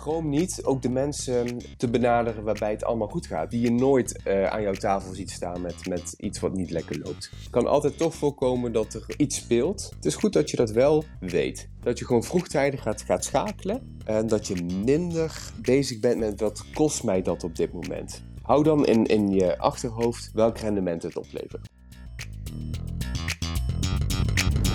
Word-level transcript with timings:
schroom 0.00 0.28
niet 0.28 0.64
ook 0.64 0.82
de 0.82 0.88
mensen 0.88 1.58
te 1.76 1.90
benaderen 1.90 2.44
waarbij 2.44 2.70
het 2.70 2.84
allemaal 2.84 3.08
goed 3.08 3.26
gaat. 3.26 3.50
Die 3.50 3.60
je 3.60 3.70
nooit 3.70 4.20
uh, 4.26 4.46
aan 4.46 4.62
jouw 4.62 4.72
tafel 4.72 5.14
ziet 5.14 5.30
staan 5.30 5.60
met, 5.60 5.86
met 5.88 6.14
iets 6.16 6.40
wat 6.40 6.54
niet 6.54 6.70
lekker 6.70 6.98
loopt. 6.98 7.30
Het 7.38 7.50
kan 7.50 7.66
altijd 7.66 7.98
toch 7.98 8.14
voorkomen 8.14 8.72
dat 8.72 8.94
er 8.94 9.04
iets 9.16 9.36
speelt. 9.36 9.90
Het 9.94 10.04
is 10.04 10.14
goed 10.14 10.32
dat 10.32 10.50
je 10.50 10.56
dat 10.56 10.70
wel 10.70 11.04
weet. 11.20 11.68
Dat 11.80 11.98
je 11.98 12.04
gewoon 12.04 12.22
vroegtijdig 12.22 12.82
gaat, 12.82 13.02
gaat 13.02 13.24
schakelen. 13.24 13.98
En 14.04 14.26
dat 14.26 14.46
je 14.46 14.64
minder 14.84 15.52
bezig 15.62 16.00
bent 16.00 16.18
met 16.18 16.40
wat 16.40 16.64
kost 16.74 17.04
mij 17.04 17.22
dat 17.22 17.44
op 17.44 17.56
dit 17.56 17.72
moment. 17.72 18.22
Hou 18.42 18.62
dan 18.62 18.86
in, 18.86 19.04
in 19.04 19.28
je 19.28 19.58
achterhoofd 19.58 20.30
welk 20.32 20.58
rendement 20.58 21.02
het 21.02 21.16
oplevert. 21.16 21.68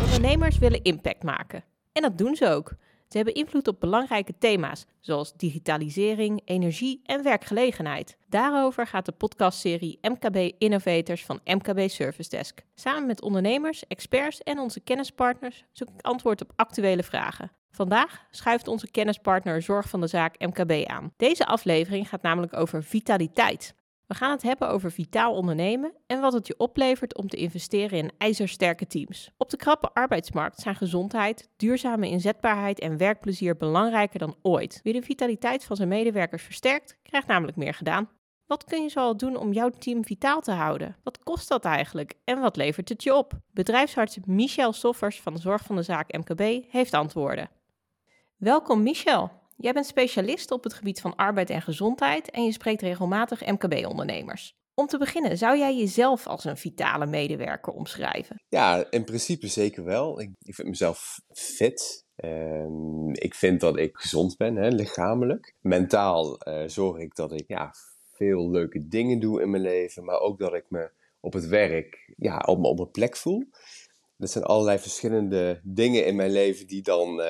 Ondernemers 0.03 0.57
willen 0.57 0.81
impact 0.83 1.23
maken. 1.23 1.63
En 1.91 2.01
dat 2.01 2.17
doen 2.17 2.35
ze 2.35 2.49
ook. 2.49 2.75
Ze 3.15 3.21
hebben 3.21 3.41
invloed 3.41 3.67
op 3.67 3.79
belangrijke 3.79 4.33
thema's, 4.37 4.85
zoals 4.99 5.33
digitalisering, 5.33 6.41
energie 6.45 7.01
en 7.03 7.23
werkgelegenheid. 7.23 8.17
Daarover 8.29 8.87
gaat 8.87 9.05
de 9.05 9.11
podcastserie 9.11 9.99
MKB 10.01 10.53
Innovators 10.57 11.25
van 11.25 11.39
MKB 11.43 11.89
Service 11.89 12.29
Desk. 12.29 12.61
Samen 12.73 13.05
met 13.05 13.21
ondernemers, 13.21 13.87
experts 13.87 14.41
en 14.41 14.59
onze 14.59 14.79
kennispartners 14.79 15.63
zoek 15.71 15.89
ik 15.89 16.01
antwoord 16.01 16.41
op 16.41 16.51
actuele 16.55 17.03
vragen. 17.03 17.51
Vandaag 17.71 18.25
schuift 18.31 18.67
onze 18.67 18.91
kennispartner 18.91 19.61
Zorg 19.61 19.89
van 19.89 20.01
de 20.01 20.07
Zaak 20.07 20.39
MKB 20.39 20.87
aan. 20.87 21.13
Deze 21.17 21.45
aflevering 21.45 22.09
gaat 22.09 22.21
namelijk 22.21 22.57
over 22.57 22.83
vitaliteit. 22.83 23.75
We 24.07 24.15
gaan 24.15 24.31
het 24.31 24.41
hebben 24.41 24.69
over 24.69 24.91
vitaal 24.91 25.33
ondernemen 25.33 25.93
en 26.07 26.21
wat 26.21 26.33
het 26.33 26.47
je 26.47 26.57
oplevert 26.57 27.17
om 27.17 27.27
te 27.27 27.37
investeren 27.37 27.97
in 27.97 28.11
ijzersterke 28.17 28.87
teams. 28.87 29.31
Op 29.37 29.49
de 29.49 29.57
krappe 29.57 29.89
arbeidsmarkt 29.93 30.59
zijn 30.59 30.75
gezondheid, 30.75 31.49
duurzame 31.57 32.09
inzetbaarheid 32.09 32.79
en 32.79 32.97
werkplezier 32.97 33.57
belangrijker 33.57 34.19
dan 34.19 34.35
ooit. 34.41 34.79
Wie 34.83 34.93
de 34.93 35.01
vitaliteit 35.01 35.65
van 35.65 35.75
zijn 35.75 35.89
medewerkers 35.89 36.43
versterkt, 36.43 36.97
krijgt 37.03 37.27
namelijk 37.27 37.57
meer 37.57 37.73
gedaan. 37.73 38.09
Wat 38.47 38.63
kun 38.63 38.81
je 38.81 38.89
zoal 38.89 39.17
doen 39.17 39.35
om 39.35 39.53
jouw 39.53 39.69
team 39.69 40.05
vitaal 40.05 40.41
te 40.41 40.51
houden? 40.51 40.95
Wat 41.03 41.19
kost 41.23 41.47
dat 41.47 41.65
eigenlijk 41.65 42.13
en 42.23 42.39
wat 42.39 42.55
levert 42.55 42.89
het 42.89 43.03
je 43.03 43.15
op? 43.15 43.33
Bedrijfsarts 43.51 44.17
Michel 44.25 44.73
Soffers 44.73 45.21
van 45.21 45.37
Zorg 45.37 45.63
van 45.63 45.75
de 45.75 45.83
Zaak 45.83 46.17
MKB 46.17 46.71
heeft 46.71 46.93
antwoorden. 46.93 47.49
Welkom 48.37 48.83
Michel. 48.83 49.31
Jij 49.57 49.73
bent 49.73 49.85
specialist 49.85 50.51
op 50.51 50.63
het 50.63 50.73
gebied 50.73 51.01
van 51.01 51.15
arbeid 51.15 51.49
en 51.49 51.61
gezondheid 51.61 52.29
en 52.29 52.43
je 52.43 52.51
spreekt 52.51 52.81
regelmatig 52.81 53.45
MKB-ondernemers. 53.45 54.55
Om 54.73 54.87
te 54.87 54.97
beginnen, 54.97 55.37
zou 55.37 55.57
jij 55.57 55.77
jezelf 55.77 56.27
als 56.27 56.43
een 56.43 56.57
vitale 56.57 57.05
medewerker 57.05 57.73
omschrijven? 57.73 58.41
Ja, 58.49 58.85
in 58.89 59.03
principe 59.03 59.47
zeker 59.47 59.83
wel. 59.83 60.21
Ik, 60.21 60.29
ik 60.41 60.55
vind 60.55 60.67
mezelf 60.67 61.21
fit. 61.31 62.05
Ehm, 62.15 63.09
ik 63.11 63.35
vind 63.35 63.59
dat 63.59 63.77
ik 63.77 63.97
gezond 63.97 64.37
ben, 64.37 64.55
hè, 64.55 64.67
lichamelijk. 64.67 65.55
Mentaal 65.61 66.47
uh, 66.47 66.63
zorg 66.67 66.97
ik 66.97 67.15
dat 67.15 67.31
ik 67.31 67.47
ja, 67.47 67.73
veel 68.13 68.49
leuke 68.49 68.87
dingen 68.87 69.19
doe 69.19 69.41
in 69.41 69.49
mijn 69.49 69.63
leven, 69.63 70.03
maar 70.03 70.19
ook 70.19 70.39
dat 70.39 70.53
ik 70.53 70.65
me 70.69 70.89
op 71.19 71.33
het 71.33 71.47
werk 71.47 72.13
ja, 72.17 72.37
op, 72.45 72.63
op 72.63 72.77
mijn 72.77 72.91
plek 72.91 73.17
voel. 73.17 73.43
Dat 74.17 74.31
zijn 74.31 74.43
allerlei 74.43 74.79
verschillende 74.79 75.59
dingen 75.63 76.05
in 76.05 76.15
mijn 76.15 76.31
leven 76.31 76.67
die 76.67 76.81
dan 76.81 77.19
uh, 77.19 77.25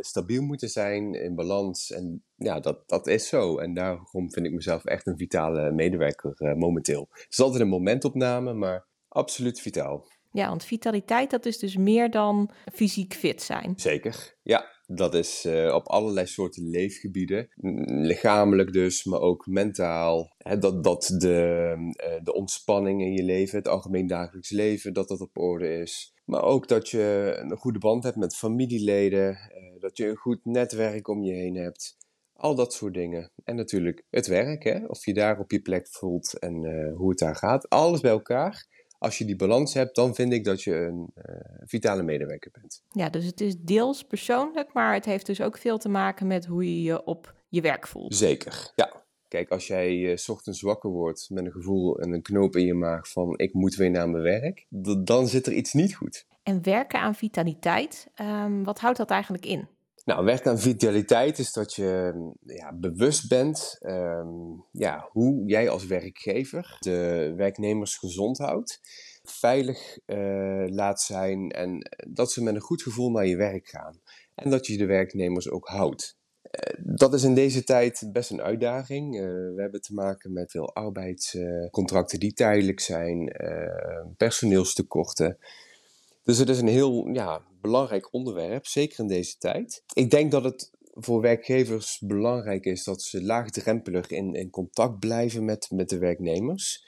stabiel 0.00 0.42
moeten 0.42 0.68
zijn, 0.68 1.14
in 1.14 1.34
balans. 1.34 1.90
En 1.90 2.24
ja, 2.36 2.60
dat, 2.60 2.88
dat 2.88 3.06
is 3.06 3.28
zo. 3.28 3.58
En 3.58 3.74
daarom 3.74 4.32
vind 4.32 4.46
ik 4.46 4.52
mezelf 4.52 4.84
echt 4.84 5.06
een 5.06 5.16
vitale 5.16 5.72
medewerker 5.72 6.34
uh, 6.38 6.54
momenteel. 6.54 7.08
Het 7.10 7.26
is 7.28 7.40
altijd 7.40 7.62
een 7.62 7.68
momentopname, 7.68 8.52
maar 8.52 8.86
absoluut 9.08 9.60
vitaal. 9.60 10.06
Ja, 10.32 10.48
want 10.48 10.64
vitaliteit, 10.64 11.30
dat 11.30 11.46
is 11.46 11.58
dus 11.58 11.76
meer 11.76 12.10
dan 12.10 12.50
fysiek 12.72 13.14
fit 13.14 13.42
zijn. 13.42 13.72
Zeker, 13.76 14.36
ja. 14.42 14.75
Dat 14.86 15.14
is 15.14 15.44
uh, 15.46 15.74
op 15.74 15.86
allerlei 15.86 16.26
soorten 16.26 16.70
leefgebieden. 16.70 17.48
Lichamelijk 17.86 18.72
dus, 18.72 19.04
maar 19.04 19.20
ook 19.20 19.46
mentaal. 19.46 20.34
Dat 20.58 20.84
dat 20.84 21.14
de, 21.18 21.74
uh, 21.76 22.24
de 22.24 22.34
ontspanning 22.34 23.02
in 23.02 23.12
je 23.12 23.22
leven, 23.22 23.58
het 23.58 23.68
algemeen 23.68 24.06
dagelijks 24.06 24.50
leven, 24.50 24.92
dat 24.92 25.08
dat 25.08 25.20
op 25.20 25.38
orde 25.38 25.78
is. 25.78 26.14
Maar 26.24 26.42
ook 26.42 26.68
dat 26.68 26.88
je 26.88 27.36
een 27.40 27.56
goede 27.56 27.78
band 27.78 28.04
hebt 28.04 28.16
met 28.16 28.36
familieleden, 28.36 29.30
uh, 29.30 29.80
dat 29.80 29.96
je 29.96 30.08
een 30.08 30.16
goed 30.16 30.44
netwerk 30.44 31.08
om 31.08 31.22
je 31.22 31.32
heen 31.32 31.56
hebt. 31.56 31.96
Al 32.32 32.54
dat 32.54 32.72
soort 32.72 32.94
dingen. 32.94 33.30
En 33.44 33.56
natuurlijk 33.56 34.04
het 34.10 34.26
werk, 34.26 34.64
hè? 34.64 34.84
of 34.86 35.04
je 35.04 35.14
daar 35.14 35.38
op 35.38 35.50
je 35.50 35.60
plek 35.60 35.88
voelt 35.88 36.38
en 36.38 36.54
hoe 36.96 37.08
het 37.08 37.18
daar 37.18 37.36
gaat. 37.36 37.68
Alles 37.68 38.00
bij 38.00 38.10
elkaar 38.10 38.75
als 38.98 39.18
je 39.18 39.24
die 39.24 39.36
balans 39.36 39.74
hebt, 39.74 39.94
dan 39.94 40.14
vind 40.14 40.32
ik 40.32 40.44
dat 40.44 40.62
je 40.62 40.74
een 40.74 41.10
uh, 41.14 41.34
vitale 41.64 42.02
medewerker 42.02 42.50
bent. 42.60 42.82
Ja, 42.90 43.10
dus 43.10 43.24
het 43.24 43.40
is 43.40 43.56
deels 43.58 44.02
persoonlijk, 44.02 44.72
maar 44.72 44.94
het 44.94 45.04
heeft 45.04 45.26
dus 45.26 45.40
ook 45.40 45.58
veel 45.58 45.78
te 45.78 45.88
maken 45.88 46.26
met 46.26 46.46
hoe 46.46 46.64
je 46.64 46.82
je 46.82 47.04
op 47.04 47.34
je 47.48 47.60
werk 47.60 47.86
voelt. 47.86 48.14
Zeker, 48.14 48.72
ja. 48.74 49.04
Kijk, 49.28 49.50
als 49.50 49.66
jij 49.66 49.96
uh, 49.96 50.16
s 50.16 50.28
ochtends 50.28 50.60
wakker 50.60 50.90
wordt 50.90 51.30
met 51.30 51.44
een 51.44 51.52
gevoel 51.52 51.98
en 51.98 52.12
een 52.12 52.22
knoop 52.22 52.56
in 52.56 52.66
je 52.66 52.74
maag 52.74 53.08
van 53.08 53.38
ik 53.38 53.54
moet 53.54 53.74
weer 53.74 53.90
naar 53.90 54.08
mijn 54.08 54.22
werk, 54.22 54.66
dan 55.04 55.28
zit 55.28 55.46
er 55.46 55.52
iets 55.52 55.72
niet 55.72 55.94
goed. 55.94 56.26
En 56.42 56.62
werken 56.62 57.00
aan 57.00 57.14
vitaliteit, 57.14 58.08
um, 58.20 58.64
wat 58.64 58.80
houdt 58.80 58.98
dat 58.98 59.10
eigenlijk 59.10 59.46
in? 59.46 59.68
Nou, 60.06 60.24
werk 60.24 60.46
aan 60.46 60.58
vitaliteit 60.58 61.38
is 61.38 61.52
dat 61.52 61.74
je 61.74 62.14
ja, 62.44 62.72
bewust 62.74 63.28
bent 63.28 63.78
um, 63.80 64.64
ja, 64.72 65.08
hoe 65.10 65.46
jij 65.46 65.68
als 65.68 65.86
werkgever 65.86 66.76
de 66.78 67.32
werknemers 67.36 67.96
gezond 67.96 68.38
houdt, 68.38 68.80
veilig 69.22 69.98
uh, 70.06 70.64
laat 70.66 71.00
zijn 71.00 71.50
en 71.50 71.90
dat 72.08 72.32
ze 72.32 72.42
met 72.42 72.54
een 72.54 72.60
goed 72.60 72.82
gevoel 72.82 73.10
naar 73.10 73.26
je 73.26 73.36
werk 73.36 73.68
gaan. 73.68 74.00
En 74.34 74.50
dat 74.50 74.66
je 74.66 74.76
de 74.76 74.86
werknemers 74.86 75.50
ook 75.50 75.68
houdt. 75.68 76.16
Uh, 76.42 76.96
dat 76.96 77.14
is 77.14 77.22
in 77.22 77.34
deze 77.34 77.64
tijd 77.64 78.08
best 78.12 78.30
een 78.30 78.42
uitdaging. 78.42 79.14
Uh, 79.14 79.20
we 79.54 79.60
hebben 79.60 79.80
te 79.80 79.94
maken 79.94 80.32
met 80.32 80.50
veel 80.50 80.74
arbeidscontracten 80.74 82.20
die 82.20 82.32
tijdelijk 82.32 82.80
zijn, 82.80 83.36
personeelstekorten. 84.16 85.38
Dus 86.26 86.38
het 86.38 86.48
is 86.48 86.60
een 86.60 86.68
heel 86.68 87.08
ja, 87.08 87.42
belangrijk 87.60 88.12
onderwerp, 88.12 88.66
zeker 88.66 88.98
in 88.98 89.06
deze 89.06 89.38
tijd. 89.38 89.82
Ik 89.92 90.10
denk 90.10 90.30
dat 90.30 90.44
het 90.44 90.70
voor 90.92 91.20
werkgevers 91.20 92.00
belangrijk 92.00 92.64
is 92.64 92.84
dat 92.84 93.02
ze 93.02 93.22
laagdrempelig 93.22 94.10
in, 94.10 94.34
in 94.34 94.50
contact 94.50 94.98
blijven 94.98 95.44
met, 95.44 95.70
met 95.70 95.88
de 95.88 95.98
werknemers. 95.98 96.84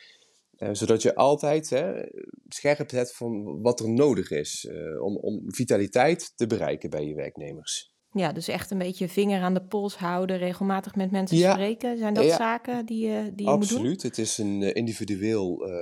Uh, 0.59 0.69
zodat 0.73 1.03
je 1.03 1.15
altijd 1.15 1.71
hè, 1.71 2.03
scherp 2.49 2.91
hebt 2.91 3.17
van 3.17 3.61
wat 3.63 3.81
er 3.81 3.91
nodig 3.91 4.31
is 4.31 4.65
uh, 4.71 5.03
om, 5.03 5.17
om 5.17 5.43
vitaliteit 5.47 6.33
te 6.37 6.47
bereiken 6.47 6.91
bij 6.91 7.05
je 7.05 7.15
werknemers. 7.15 7.93
Ja, 8.13 8.33
dus 8.33 8.49
echt 8.49 8.71
een 8.71 8.79
beetje 8.79 9.09
vinger 9.09 9.41
aan 9.41 9.55
de 9.55 9.65
pols 9.65 9.97
houden, 9.97 10.39
regelmatig 10.39 10.95
met 10.95 11.11
mensen 11.11 11.37
ja. 11.37 11.53
spreken. 11.53 11.99
Zijn 11.99 12.15
dat 12.15 12.25
ja. 12.25 12.37
zaken 12.37 12.87
die 12.87 13.07
je, 13.07 13.33
die 13.35 13.47
je 13.47 13.53
Absoluut. 13.53 13.59
moet 13.61 13.69
doen? 13.69 13.79
Absoluut. 13.79 14.03
Het 14.03 14.19
is 14.19 14.39
een, 14.39 14.75
individueel, 14.75 15.69
uh, 15.69 15.75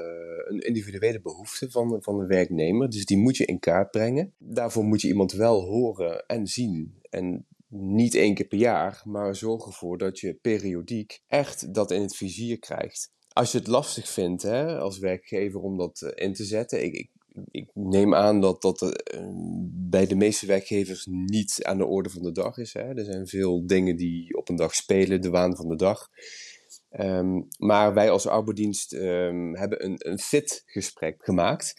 een 0.49 0.61
individuele 0.61 1.21
behoefte 1.21 1.71
van, 1.71 2.03
van 2.03 2.19
de 2.19 2.27
werknemer. 2.27 2.91
Dus 2.91 3.05
die 3.05 3.19
moet 3.19 3.37
je 3.37 3.45
in 3.45 3.59
kaart 3.59 3.91
brengen. 3.91 4.35
Daarvoor 4.39 4.85
moet 4.85 5.01
je 5.01 5.09
iemand 5.09 5.33
wel 5.33 5.61
horen 5.61 6.27
en 6.27 6.47
zien. 6.47 7.01
En 7.11 7.47
niet 7.69 8.15
één 8.15 8.35
keer 8.35 8.47
per 8.47 8.59
jaar, 8.59 9.03
maar 9.05 9.37
zorg 9.37 9.67
ervoor 9.67 9.99
dat 9.99 10.19
je 10.19 10.35
periodiek 10.35 11.23
echt 11.27 11.75
dat 11.75 11.91
in 11.91 12.01
het 12.01 12.17
vizier 12.17 12.59
krijgt. 12.59 13.15
Als 13.33 13.53
je 13.53 13.59
het 13.59 13.67
lastig 13.67 14.09
vindt 14.09 14.43
hè, 14.43 14.79
als 14.79 14.99
werkgever 14.99 15.61
om 15.61 15.77
dat 15.77 16.13
in 16.15 16.33
te 16.33 16.45
zetten, 16.45 16.85
ik, 16.85 16.95
ik 16.95 17.11
ik 17.51 17.71
neem 17.75 18.15
aan 18.15 18.41
dat 18.41 18.63
dat 18.63 18.83
uh, 18.83 19.21
bij 19.71 20.07
de 20.07 20.15
meeste 20.17 20.47
werkgevers 20.47 21.07
niet 21.11 21.59
aan 21.63 21.79
de 21.79 21.87
orde 21.87 22.11
van 22.11 22.23
de 22.23 22.33
dag 22.33 22.59
is. 22.59 22.73
Hè. 22.73 22.95
Er 22.95 23.05
zijn 23.05 23.27
veel 23.27 23.67
dingen 23.67 23.97
die 23.97 24.37
op 24.37 24.49
een 24.49 24.57
dag 24.57 24.75
spelen, 24.75 25.21
de 25.21 25.31
waan 25.31 25.57
van 25.57 25.69
de 25.69 25.77
dag. 25.77 26.09
Um, 26.91 27.49
maar 27.59 27.95
wij 27.95 28.11
als 28.11 28.27
arbeidsdienst 28.27 28.93
um, 28.93 29.57
hebben 29.57 29.85
een, 29.85 29.97
een 29.99 30.19
fit 30.19 30.63
gesprek 30.67 31.25
gemaakt. 31.25 31.75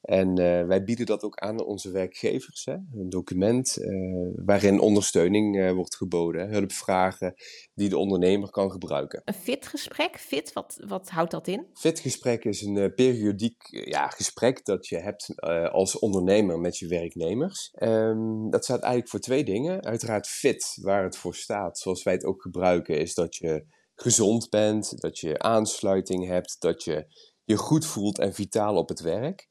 En 0.00 0.28
uh, 0.28 0.66
wij 0.66 0.84
bieden 0.84 1.06
dat 1.06 1.22
ook 1.22 1.38
aan 1.38 1.64
onze 1.64 1.90
werkgevers. 1.90 2.64
Hè? 2.64 2.72
Een 2.72 3.08
document 3.08 3.76
uh, 3.78 4.30
waarin 4.44 4.80
ondersteuning 4.80 5.56
uh, 5.56 5.72
wordt 5.72 5.96
geboden, 5.96 6.48
hulpvragen 6.48 7.34
die 7.74 7.88
de 7.88 7.98
ondernemer 7.98 8.50
kan 8.50 8.70
gebruiken. 8.70 9.22
Een 9.24 9.34
fit 9.34 9.66
gesprek, 9.66 10.18
fit, 10.18 10.52
wat, 10.52 10.82
wat 10.86 11.10
houdt 11.10 11.30
dat 11.30 11.48
in? 11.48 11.66
Fit 11.72 12.00
gesprek 12.00 12.44
is 12.44 12.62
een 12.62 12.94
periodiek 12.94 13.62
ja, 13.68 14.08
gesprek 14.08 14.64
dat 14.64 14.86
je 14.86 14.98
hebt 14.98 15.40
als 15.72 15.98
ondernemer 15.98 16.58
met 16.58 16.78
je 16.78 16.86
werknemers. 16.86 17.74
Um, 17.78 18.50
dat 18.50 18.64
staat 18.64 18.80
eigenlijk 18.80 19.10
voor 19.10 19.20
twee 19.20 19.44
dingen. 19.44 19.82
Uiteraard 19.82 20.26
fit, 20.26 20.78
waar 20.82 21.04
het 21.04 21.16
voor 21.16 21.34
staat, 21.34 21.78
zoals 21.78 22.02
wij 22.02 22.12
het 22.12 22.24
ook 22.24 22.42
gebruiken, 22.42 22.98
is 22.98 23.14
dat 23.14 23.36
je 23.36 23.64
gezond 23.94 24.50
bent, 24.50 25.00
dat 25.00 25.18
je 25.18 25.38
aansluiting 25.38 26.26
hebt, 26.26 26.56
dat 26.58 26.84
je 26.84 27.06
je 27.44 27.56
goed 27.56 27.86
voelt 27.86 28.18
en 28.18 28.34
vitaal 28.34 28.76
op 28.76 28.88
het 28.88 29.00
werk 29.00 29.48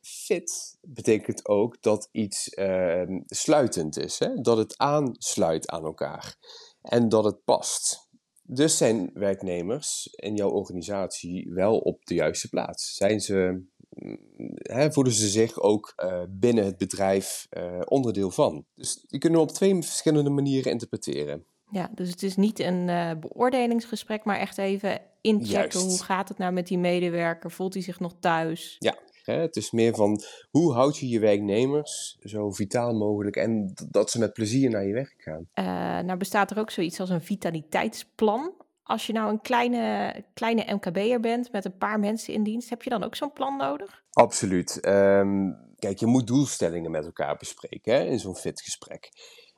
fit 0.00 0.78
betekent 0.80 1.48
ook 1.48 1.82
dat 1.82 2.08
iets 2.12 2.52
uh, 2.54 3.02
sluitend 3.26 3.98
is, 3.98 4.18
hè? 4.18 4.34
dat 4.34 4.56
het 4.56 4.78
aansluit 4.78 5.68
aan 5.68 5.84
elkaar 5.84 6.36
en 6.82 7.08
dat 7.08 7.24
het 7.24 7.44
past. 7.44 8.08
Dus 8.42 8.76
zijn 8.76 9.10
werknemers 9.14 10.08
in 10.10 10.34
jouw 10.36 10.50
organisatie 10.50 11.50
wel 11.52 11.78
op 11.78 12.04
de 12.04 12.14
juiste 12.14 12.48
plaats? 12.48 12.94
Zijn 12.94 13.20
ze, 13.20 13.64
mm, 13.88 14.18
hè, 14.56 14.92
voelen 14.92 15.12
ze 15.12 15.28
zich 15.28 15.60
ook 15.60 15.92
uh, 15.96 16.22
binnen 16.28 16.64
het 16.64 16.76
bedrijf 16.76 17.46
uh, 17.50 17.80
onderdeel 17.84 18.30
van? 18.30 18.66
Dus 18.74 19.04
die 19.06 19.20
kunnen 19.20 19.40
we 19.40 19.46
op 19.46 19.52
twee 19.52 19.74
verschillende 19.74 20.30
manieren 20.30 20.72
interpreteren. 20.72 21.46
Ja, 21.70 21.90
dus 21.94 22.10
het 22.10 22.22
is 22.22 22.36
niet 22.36 22.58
een 22.58 22.88
uh, 22.88 23.10
beoordelingsgesprek, 23.20 24.24
maar 24.24 24.38
echt 24.38 24.58
even 24.58 25.00
inchecken. 25.20 25.80
Juist. 25.80 25.82
Hoe 25.82 26.02
gaat 26.02 26.28
het 26.28 26.38
nou 26.38 26.52
met 26.52 26.66
die 26.66 26.78
medewerker? 26.78 27.50
Voelt 27.50 27.74
hij 27.74 27.82
zich 27.82 28.00
nog 28.00 28.14
thuis? 28.20 28.76
Ja, 28.78 28.98
het 29.24 29.56
is 29.56 29.70
meer 29.70 29.94
van 29.94 30.20
hoe 30.50 30.72
houd 30.72 30.98
je 30.98 31.08
je 31.08 31.18
werknemers 31.18 32.18
zo 32.22 32.50
vitaal 32.50 32.94
mogelijk 32.94 33.36
en 33.36 33.72
dat 33.90 34.10
ze 34.10 34.18
met 34.18 34.32
plezier 34.32 34.70
naar 34.70 34.86
je 34.86 34.92
werk 34.92 35.14
gaan. 35.18 35.48
Uh, 35.54 35.64
nou 36.06 36.16
bestaat 36.16 36.50
er 36.50 36.58
ook 36.58 36.70
zoiets 36.70 37.00
als 37.00 37.10
een 37.10 37.22
vitaliteitsplan. 37.22 38.52
Als 38.82 39.06
je 39.06 39.12
nou 39.12 39.30
een 39.30 39.40
kleine, 39.40 40.14
kleine 40.34 40.74
MKB'er 40.74 41.20
bent 41.20 41.52
met 41.52 41.64
een 41.64 41.78
paar 41.78 42.00
mensen 42.00 42.34
in 42.34 42.42
dienst, 42.42 42.70
heb 42.70 42.82
je 42.82 42.90
dan 42.90 43.02
ook 43.02 43.16
zo'n 43.16 43.32
plan 43.32 43.56
nodig? 43.56 44.02
Absoluut. 44.10 44.86
Um, 44.86 45.56
kijk, 45.78 45.98
je 45.98 46.06
moet 46.06 46.26
doelstellingen 46.26 46.90
met 46.90 47.04
elkaar 47.04 47.36
bespreken 47.36 47.94
hè, 47.94 48.04
in 48.04 48.18
zo'n 48.18 48.36
fit 48.36 48.62
gesprek. 48.62 49.08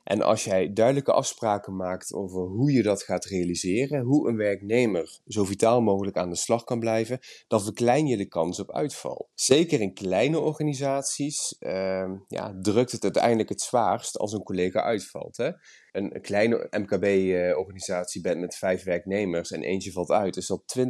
En 0.03 0.21
als 0.21 0.43
jij 0.43 0.73
duidelijke 0.73 1.11
afspraken 1.11 1.75
maakt 1.75 2.13
over 2.13 2.41
hoe 2.41 2.71
je 2.71 2.83
dat 2.83 3.03
gaat 3.03 3.25
realiseren, 3.25 4.01
hoe 4.01 4.29
een 4.29 4.37
werknemer 4.37 5.19
zo 5.25 5.43
vitaal 5.43 5.81
mogelijk 5.81 6.17
aan 6.17 6.29
de 6.29 6.35
slag 6.35 6.63
kan 6.63 6.79
blijven, 6.79 7.19
dan 7.47 7.61
verklein 7.61 8.07
je 8.07 8.17
de 8.17 8.27
kans 8.27 8.59
op 8.59 8.71
uitval. 8.71 9.29
Zeker 9.33 9.81
in 9.81 9.93
kleine 9.93 10.39
organisaties 10.39 11.55
uh, 11.59 12.11
ja, 12.27 12.57
drukt 12.61 12.91
het 12.91 13.03
uiteindelijk 13.03 13.49
het 13.49 13.61
zwaarst 13.61 14.17
als 14.17 14.33
een 14.33 14.43
collega 14.43 14.81
uitvalt. 14.81 15.37
Hè? 15.37 15.51
Een, 15.91 16.21
kleine 16.21 16.67
MKB-organisatie 16.69 18.21
bent 18.21 18.39
met 18.39 18.55
vijf 18.55 18.83
werknemers 18.83 19.51
en 19.51 19.63
eentje 19.63 19.91
valt 19.91 20.11
uit, 20.11 20.37
is 20.37 20.47
dat 20.47 20.75
20% 20.77 20.89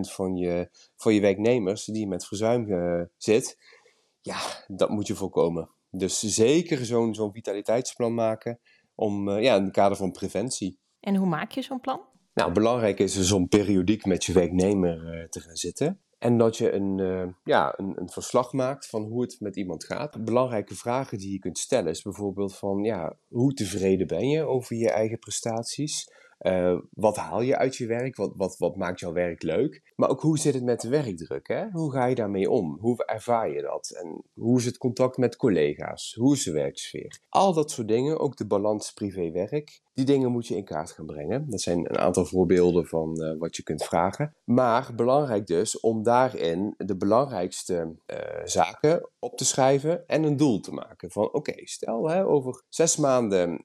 van 0.00 0.36
je, 0.36 0.68
van 0.96 1.14
je 1.14 1.20
werknemers 1.20 1.84
die 1.84 2.06
met 2.06 2.26
verzuim 2.26 2.70
uh, 2.70 3.02
zit. 3.16 3.56
Ja, 4.20 4.64
dat 4.66 4.90
moet 4.90 5.06
je 5.06 5.14
voorkomen. 5.14 5.70
Dus 5.90 6.20
zeker 6.20 6.84
zo'n 6.84 7.14
zo'n 7.14 7.32
vitaliteitsplan 7.32 8.14
maken 8.14 8.60
om, 8.94 9.28
uh, 9.28 9.42
ja, 9.42 9.56
in 9.56 9.62
het 9.64 9.72
kader 9.72 9.96
van 9.96 10.10
preventie. 10.10 10.78
En 11.00 11.16
hoe 11.16 11.28
maak 11.28 11.50
je 11.50 11.62
zo'n 11.62 11.80
plan? 11.80 12.00
Nou, 12.34 12.52
belangrijk 12.52 12.98
is 12.98 13.14
dus 13.14 13.32
om 13.32 13.48
periodiek 13.48 14.04
met 14.04 14.24
je 14.24 14.32
werknemer 14.32 15.14
uh, 15.14 15.28
te 15.28 15.40
gaan 15.40 15.56
zitten. 15.56 16.00
En 16.18 16.38
dat 16.38 16.56
je 16.56 16.72
een, 16.72 16.98
uh, 16.98 17.26
ja, 17.44 17.74
een, 17.76 18.00
een, 18.00 18.10
verslag 18.10 18.52
maakt 18.52 18.86
van 18.86 19.02
hoe 19.02 19.22
het 19.22 19.36
met 19.40 19.56
iemand 19.56 19.84
gaat. 19.84 20.24
Belangrijke 20.24 20.74
vragen 20.74 21.18
die 21.18 21.32
je 21.32 21.38
kunt 21.38 21.58
stellen 21.58 21.90
is 21.90 22.02
bijvoorbeeld 22.02 22.56
van, 22.56 22.82
ja, 22.82 23.16
hoe 23.28 23.52
tevreden 23.52 24.06
ben 24.06 24.28
je 24.28 24.42
over 24.42 24.76
je 24.76 24.90
eigen 24.90 25.18
prestaties? 25.18 26.12
Uh, 26.46 26.78
wat 26.90 27.16
haal 27.16 27.40
je 27.40 27.56
uit 27.56 27.76
je 27.76 27.86
werk? 27.86 28.16
Wat, 28.16 28.32
wat, 28.36 28.58
wat 28.58 28.76
maakt 28.76 29.00
jouw 29.00 29.12
werk 29.12 29.42
leuk? 29.42 29.92
Maar 29.96 30.08
ook 30.08 30.20
hoe 30.20 30.38
zit 30.38 30.54
het 30.54 30.62
met 30.62 30.80
de 30.80 30.88
werkdruk? 30.88 31.48
Hè? 31.48 31.68
Hoe 31.70 31.92
ga 31.92 32.06
je 32.06 32.14
daarmee 32.14 32.50
om? 32.50 32.78
Hoe 32.80 33.04
ervaar 33.04 33.50
je 33.50 33.62
dat? 33.62 33.90
En 34.02 34.22
hoe 34.34 34.58
is 34.58 34.64
het 34.64 34.78
contact 34.78 35.16
met 35.16 35.36
collega's? 35.36 36.14
Hoe 36.18 36.34
is 36.34 36.44
de 36.44 36.52
werksfeer? 36.52 37.20
Al 37.28 37.54
dat 37.54 37.70
soort 37.70 37.88
dingen, 37.88 38.18
ook 38.18 38.36
de 38.36 38.46
balans 38.46 38.92
privé-werk, 38.92 39.80
die 39.94 40.04
dingen 40.04 40.30
moet 40.30 40.46
je 40.46 40.56
in 40.56 40.64
kaart 40.64 40.90
gaan 40.90 41.06
brengen. 41.06 41.50
Dat 41.50 41.60
zijn 41.60 41.78
een 41.78 41.98
aantal 41.98 42.24
voorbeelden 42.24 42.86
van 42.86 43.22
uh, 43.22 43.38
wat 43.38 43.56
je 43.56 43.62
kunt 43.62 43.84
vragen. 43.84 44.34
Maar 44.44 44.92
belangrijk 44.96 45.46
dus 45.46 45.80
om 45.80 46.02
daarin 46.02 46.74
de 46.76 46.96
belangrijkste 46.96 47.96
uh, 48.06 48.16
zaken 48.44 49.08
op 49.18 49.36
te 49.36 49.44
schrijven 49.44 50.06
en 50.06 50.22
een 50.22 50.36
doel 50.36 50.60
te 50.60 50.72
maken. 50.72 51.10
Van 51.10 51.32
oké, 51.32 51.52
stel 51.56 52.08
hè, 52.08 52.26
over 52.26 52.64
zes 52.68 52.96
maanden 52.96 53.60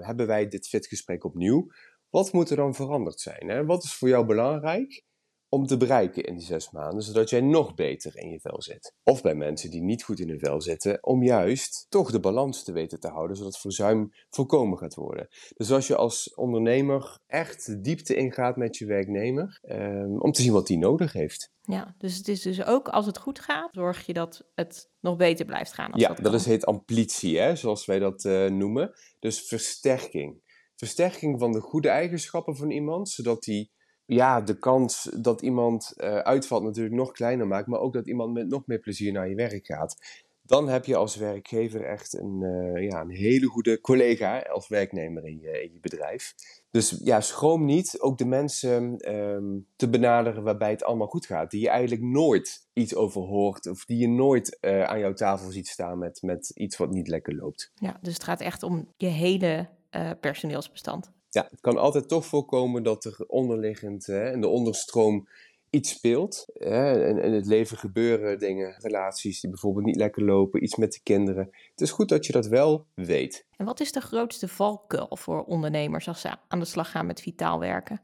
hebben 0.00 0.26
wij 0.26 0.48
dit 0.48 0.68
fitgesprek 0.68 1.24
opnieuw. 1.24 1.66
Wat 2.12 2.32
moet 2.32 2.50
er 2.50 2.56
dan 2.56 2.74
veranderd 2.74 3.20
zijn? 3.20 3.48
Hè? 3.48 3.64
Wat 3.64 3.84
is 3.84 3.94
voor 3.94 4.08
jou 4.08 4.26
belangrijk 4.26 5.04
om 5.48 5.66
te 5.66 5.76
bereiken 5.76 6.24
in 6.24 6.36
die 6.36 6.46
zes 6.46 6.70
maanden, 6.70 7.02
zodat 7.02 7.30
jij 7.30 7.40
nog 7.40 7.74
beter 7.74 8.16
in 8.16 8.30
je 8.30 8.40
vel 8.40 8.62
zit? 8.62 8.94
Of 9.02 9.22
bij 9.22 9.34
mensen 9.34 9.70
die 9.70 9.82
niet 9.82 10.02
goed 10.02 10.20
in 10.20 10.28
hun 10.28 10.38
vel 10.38 10.60
zitten, 10.60 11.04
om 11.04 11.22
juist 11.22 11.86
toch 11.88 12.10
de 12.10 12.20
balans 12.20 12.64
te 12.64 12.72
weten 12.72 13.00
te 13.00 13.08
houden, 13.08 13.36
zodat 13.36 13.58
verzuim 13.58 14.10
voorkomen 14.28 14.78
gaat 14.78 14.94
worden. 14.94 15.28
Dus 15.56 15.70
als 15.70 15.86
je 15.86 15.96
als 15.96 16.34
ondernemer 16.34 17.18
echt 17.26 17.66
de 17.66 17.80
diepte 17.80 18.14
ingaat 18.14 18.56
met 18.56 18.76
je 18.76 18.86
werknemer, 18.86 19.58
um, 19.62 20.20
om 20.20 20.32
te 20.32 20.42
zien 20.42 20.52
wat 20.52 20.66
die 20.66 20.78
nodig 20.78 21.12
heeft. 21.12 21.50
Ja, 21.60 21.94
dus 21.98 22.16
het 22.16 22.28
is 22.28 22.42
dus 22.42 22.64
ook 22.64 22.88
als 22.88 23.06
het 23.06 23.18
goed 23.18 23.38
gaat, 23.40 23.68
zorg 23.72 24.06
je 24.06 24.12
dat 24.12 24.44
het 24.54 24.90
nog 25.00 25.16
beter 25.16 25.44
blijft 25.44 25.72
gaan. 25.72 25.92
Als 25.92 26.02
ja, 26.02 26.08
dat, 26.08 26.24
dat 26.24 26.34
is 26.34 26.46
heet 26.46 26.66
amplitie, 26.66 27.38
hè, 27.38 27.56
zoals 27.56 27.84
wij 27.84 27.98
dat 27.98 28.24
uh, 28.24 28.46
noemen. 28.46 28.92
Dus 29.18 29.40
versterking 29.40 30.41
versterking 30.82 31.38
van 31.38 31.52
de 31.52 31.60
goede 31.60 31.88
eigenschappen 31.88 32.56
van 32.56 32.70
iemand, 32.70 33.08
zodat 33.08 33.42
die 33.42 33.70
ja, 34.04 34.40
de 34.40 34.58
kans 34.58 35.10
dat 35.20 35.42
iemand 35.42 35.92
uh, 35.96 36.18
uitvalt 36.18 36.62
natuurlijk 36.62 36.94
nog 36.94 37.12
kleiner 37.12 37.46
maakt, 37.46 37.66
maar 37.66 37.80
ook 37.80 37.92
dat 37.92 38.06
iemand 38.06 38.32
met 38.32 38.48
nog 38.48 38.66
meer 38.66 38.78
plezier 38.78 39.12
naar 39.12 39.28
je 39.28 39.34
werk 39.34 39.66
gaat. 39.66 39.96
Dan 40.42 40.68
heb 40.68 40.84
je 40.84 40.96
als 40.96 41.16
werkgever 41.16 41.84
echt 41.84 42.18
een, 42.18 42.40
uh, 42.40 42.88
ja, 42.88 43.00
een 43.00 43.10
hele 43.10 43.46
goede 43.46 43.80
collega 43.80 44.38
als 44.38 44.68
werknemer 44.68 45.26
in 45.26 45.40
je, 45.40 45.78
bedrijf. 45.80 46.34
Dus 46.70 47.00
ja, 47.04 47.20
schroom 47.20 47.64
niet 47.64 48.00
ook 48.00 48.18
de 48.18 48.24
mensen 48.24 49.14
um, 49.14 49.66
te 49.76 49.88
benaderen 49.88 50.42
waarbij 50.42 50.70
het 50.70 50.84
allemaal 50.84 51.06
goed 51.06 51.26
gaat. 51.26 51.50
Die 51.50 51.60
je 51.60 51.68
eigenlijk 51.68 52.02
nooit 52.02 52.68
iets 52.72 52.94
over 52.94 53.22
hoort 53.22 53.66
of 53.66 53.84
die 53.84 53.98
je 53.98 54.08
nooit 54.08 54.58
uh, 54.60 54.84
aan 54.84 54.98
jouw 54.98 55.12
tafel 55.12 55.50
ziet 55.50 55.68
staan 55.68 55.98
met, 55.98 56.22
met 56.22 56.50
iets 56.54 56.76
wat 56.76 56.90
niet 56.90 57.08
lekker 57.08 57.34
loopt. 57.34 57.72
Ja, 57.74 57.98
dus 58.00 58.12
het 58.12 58.24
gaat 58.24 58.40
echt 58.40 58.62
om 58.62 58.92
je 58.96 59.06
hele 59.06 59.68
uh, 59.96 60.10
personeelsbestand. 60.20 61.10
Ja, 61.30 61.46
het 61.50 61.60
kan 61.60 61.78
altijd 61.78 62.08
toch 62.08 62.26
voorkomen 62.26 62.82
dat 62.82 63.04
er 63.04 63.24
onderliggend 63.26 64.08
in 64.08 64.40
de 64.40 64.48
onderstroom 64.48 65.28
iets 65.70 65.90
speelt. 65.90 66.46
Uh, 66.54 67.08
in, 67.08 67.18
in 67.18 67.32
het 67.32 67.46
leven 67.46 67.76
gebeuren 67.76 68.38
dingen, 68.38 68.74
relaties 68.78 69.40
die 69.40 69.50
bijvoorbeeld 69.50 69.84
niet 69.84 69.96
lekker 69.96 70.24
lopen, 70.24 70.62
iets 70.62 70.76
met 70.76 70.92
de 70.92 71.00
kinderen. 71.02 71.50
Het 71.70 71.80
is 71.80 71.90
goed 71.90 72.08
dat 72.08 72.26
je 72.26 72.32
dat 72.32 72.46
wel 72.46 72.86
weet. 72.94 73.46
En 73.56 73.64
wat 73.64 73.80
is 73.80 73.92
de 73.92 74.00
grootste 74.00 74.48
valkuil 74.48 75.16
voor 75.16 75.44
ondernemers 75.44 76.08
als 76.08 76.20
ze 76.20 76.36
aan 76.48 76.58
de 76.58 76.64
slag 76.64 76.90
gaan 76.90 77.06
met 77.06 77.20
vitaal 77.20 77.58
werken? 77.58 78.00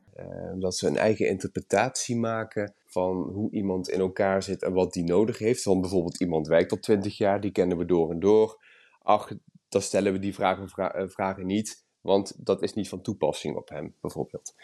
dat 0.55 0.76
ze 0.76 0.87
een 0.87 0.96
eigen 0.96 1.29
interpretatie 1.29 2.17
maken 2.17 2.75
van 2.87 3.31
hoe 3.32 3.50
iemand 3.50 3.88
in 3.88 4.00
elkaar 4.00 4.43
zit 4.43 4.62
en 4.62 4.73
wat 4.73 4.93
die 4.93 5.05
nodig 5.05 5.38
heeft. 5.38 5.62
Van 5.62 5.81
bijvoorbeeld 5.81 6.20
iemand 6.20 6.46
werkt 6.46 6.70
al 6.70 6.79
20 6.79 7.19
jaar, 7.19 7.40
die 7.40 7.50
kennen 7.50 7.79
we 7.79 7.85
door 7.85 8.11
en 8.11 8.20
door. 8.20 8.62
Ach, 9.02 9.31
dan 9.69 9.82
stellen 9.82 10.12
we 10.12 10.19
die 10.19 10.35
vragen, 10.35 10.69
vra 10.69 11.09
vragen 11.09 11.47
niet, 11.47 11.85
want 12.00 12.47
dat 12.47 12.62
is 12.62 12.75
niet 12.75 12.88
van 12.88 13.00
toepassing 13.00 13.56
op 13.56 13.69
hem, 13.69 13.94
bijvoorbeeld. 14.00 14.55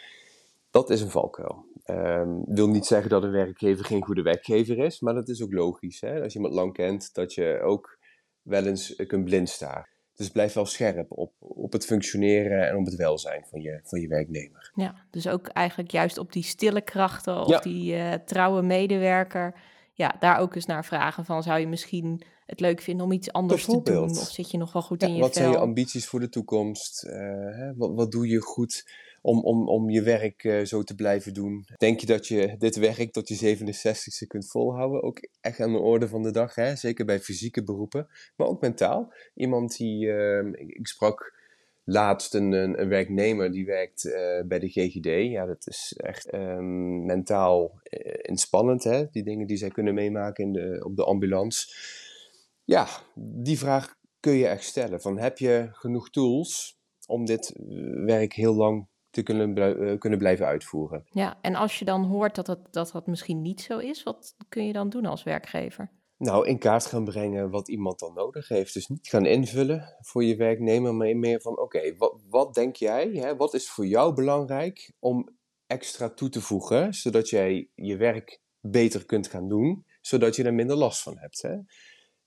Dat 0.69 0.89
is 0.89 1.01
een 1.01 1.09
valkuil. 1.09 1.65
Um, 1.85 2.43
wil 2.45 2.67
niet 2.67 2.85
zeggen 2.85 3.09
dat 3.09 3.23
een 3.23 3.31
werkgever 3.31 3.85
geen 3.85 4.03
goede 4.03 4.21
werkgever 4.21 4.77
is, 4.77 4.99
maar 4.99 5.13
dat 5.13 5.27
is 5.27 5.43
ook 5.43 5.53
logisch. 5.53 6.01
Hè? 6.01 6.21
Als 6.21 6.33
je 6.33 6.39
iemand 6.39 6.55
lang 6.55 6.73
kent, 6.73 7.13
dat 7.13 7.33
je 7.33 7.59
ook 7.63 7.99
wel 8.41 8.65
eens 8.65 8.95
kunt 9.07 9.25
blind 9.25 9.49
staren. 9.49 9.87
Dus 10.15 10.29
blijf 10.29 10.53
wel 10.53 10.65
scherp 10.65 11.11
op, 11.11 11.33
op 11.39 11.71
het 11.71 11.85
functioneren 11.85 12.67
en 12.67 12.75
op 12.75 12.85
het 12.85 12.95
welzijn 12.95 13.45
van 13.49 13.61
je, 13.61 13.79
van 13.83 14.01
je 14.01 14.07
werknemer. 14.07 14.71
Ja, 14.75 14.95
dus 15.09 15.27
ook 15.27 15.47
eigenlijk 15.47 15.91
juist 15.91 16.17
op 16.17 16.33
die 16.33 16.43
stille 16.43 16.81
krachten 16.81 17.41
of 17.41 17.49
ja. 17.49 17.59
die 17.59 17.95
uh, 17.95 18.13
trouwe 18.13 18.61
medewerker. 18.61 19.59
Ja, 19.93 20.15
daar 20.19 20.39
ook 20.39 20.55
eens 20.55 20.65
naar 20.65 20.85
vragen 20.85 21.25
van 21.25 21.43
zou 21.43 21.59
je 21.59 21.67
misschien 21.67 22.21
het 22.45 22.59
leuk 22.59 22.81
vinden 22.81 23.05
om 23.05 23.11
iets 23.11 23.31
anders 23.31 23.65
te 23.65 23.81
doen? 23.81 24.09
Of 24.09 24.29
zit 24.29 24.51
je 24.51 24.57
nog 24.57 24.73
wel 24.73 24.81
goed 24.81 25.01
ja, 25.01 25.07
in 25.07 25.15
je 25.15 25.21
wat 25.21 25.33
vel? 25.33 25.41
zijn 25.41 25.53
je 25.53 25.59
ambities 25.59 26.05
voor 26.05 26.19
de 26.19 26.29
toekomst? 26.29 27.03
Uh, 27.05 27.11
hè? 27.55 27.75
Wat, 27.75 27.93
wat 27.93 28.11
doe 28.11 28.27
je 28.27 28.39
goed 28.39 28.85
om, 29.21 29.39
om, 29.39 29.67
om 29.67 29.89
je 29.89 30.01
werk 30.01 30.43
uh, 30.43 30.65
zo 30.65 30.83
te 30.83 30.95
blijven 30.95 31.33
doen? 31.33 31.65
Denk 31.77 31.99
je 31.99 32.05
dat 32.05 32.27
je 32.27 32.55
dit 32.57 32.75
werk 32.75 33.11
tot 33.11 33.27
je 33.27 33.57
67ste 33.57 34.27
kunt 34.27 34.49
volhouden? 34.49 35.03
Ook 35.03 35.27
echt 35.41 35.59
aan 35.59 35.71
de 35.71 35.79
orde 35.79 36.07
van 36.07 36.23
de 36.23 36.31
dag, 36.31 36.55
hè? 36.55 36.75
zeker 36.75 37.05
bij 37.05 37.19
fysieke 37.19 37.63
beroepen, 37.63 38.07
maar 38.35 38.47
ook 38.47 38.61
mentaal. 38.61 39.13
Iemand 39.33 39.77
die, 39.77 40.05
uh, 40.05 40.45
ik 40.55 40.87
sprak 40.87 41.33
laatst 41.85 42.33
een, 42.33 42.51
een, 42.51 42.81
een, 42.81 42.89
werknemer 42.89 43.51
die 43.51 43.65
werkt 43.65 44.05
uh, 44.05 44.13
bij 44.45 44.59
de 44.59 44.69
GGD. 44.69 45.31
Ja, 45.31 45.45
dat 45.45 45.67
is 45.67 45.93
echt 45.97 46.33
um, 46.33 47.05
mentaal 47.05 47.79
uh, 47.89 48.13
inspannend, 48.21 48.83
hè? 48.83 49.05
die 49.11 49.23
dingen 49.23 49.47
die 49.47 49.57
zij 49.57 49.69
kunnen 49.69 49.93
meemaken 49.93 50.43
in 50.43 50.53
de, 50.53 50.81
op 50.83 50.95
de 50.95 51.03
ambulance. 51.03 51.67
Ja, 52.65 52.87
die 53.15 53.57
vraag 53.57 53.95
kun 54.19 54.33
je 54.33 54.47
echt 54.47 54.63
stellen. 54.63 55.01
Van, 55.01 55.17
heb 55.17 55.37
je 55.37 55.67
genoeg 55.71 56.09
tools 56.09 56.77
om 57.07 57.25
dit 57.25 57.53
werk 58.05 58.33
heel 58.33 58.55
lang 58.55 58.87
te 59.09 59.23
kunnen, 59.23 59.57
uh, 59.57 59.97
kunnen 59.99 60.19
blijven 60.19 60.45
uitvoeren? 60.45 61.05
Ja, 61.09 61.37
en 61.41 61.55
als 61.55 61.79
je 61.79 61.85
dan 61.85 62.03
hoort 62.03 62.35
dat, 62.35 62.45
dat 62.71 62.91
dat 62.91 63.07
misschien 63.07 63.41
niet 63.41 63.61
zo 63.61 63.77
is, 63.77 64.03
wat 64.03 64.35
kun 64.49 64.67
je 64.67 64.73
dan 64.73 64.89
doen 64.89 65.05
als 65.05 65.23
werkgever? 65.23 65.91
Nou, 66.17 66.47
in 66.47 66.59
kaart 66.59 66.85
gaan 66.85 67.03
brengen 67.03 67.49
wat 67.49 67.69
iemand 67.69 67.99
dan 67.99 68.13
nodig 68.13 68.47
heeft. 68.47 68.73
Dus 68.73 68.87
niet 68.87 69.07
gaan 69.07 69.25
invullen 69.25 69.95
voor 69.99 70.23
je 70.23 70.35
werknemer, 70.35 70.95
maar 70.95 71.17
meer 71.17 71.41
van: 71.41 71.51
oké, 71.51 71.61
okay, 71.61 71.95
wat, 71.97 72.21
wat 72.29 72.53
denk 72.53 72.75
jij? 72.75 73.09
Hè? 73.11 73.35
Wat 73.35 73.53
is 73.53 73.69
voor 73.69 73.85
jou 73.85 74.13
belangrijk 74.13 74.93
om 74.99 75.37
extra 75.67 76.09
toe 76.09 76.29
te 76.29 76.41
voegen, 76.41 76.93
zodat 76.93 77.29
jij 77.29 77.69
je 77.75 77.97
werk 77.97 78.41
beter 78.59 79.05
kunt 79.05 79.27
gaan 79.27 79.47
doen, 79.47 79.85
zodat 80.01 80.35
je 80.35 80.43
er 80.43 80.53
minder 80.53 80.75
last 80.75 81.01
van 81.01 81.17
hebt? 81.17 81.41
Hè? 81.41 81.55